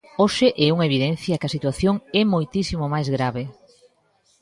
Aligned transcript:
Hoxe 0.21 0.47
é 0.65 0.67
unha 0.75 0.87
evidencia 0.89 1.39
que 1.39 1.47
a 1.47 1.53
situación 1.55 1.95
é 2.21 2.23
moitísimo 2.33 2.85
máis 2.93 3.07
grave. 3.15 3.43